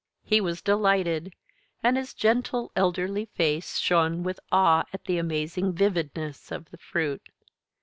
He 0.23 0.41
was 0.41 0.63
delighted 0.63 1.35
and 1.83 1.95
his 1.95 2.15
gentle 2.15 2.71
elderly 2.75 3.25
face 3.35 3.77
shone 3.77 4.23
with 4.23 4.39
awe 4.51 4.83
at 4.91 5.03
the 5.05 5.19
amazing 5.19 5.73
vividness 5.73 6.51
of 6.51 6.71
the 6.71 6.79
fruit. 6.79 7.29